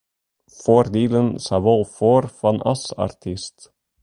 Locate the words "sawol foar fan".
1.45-2.57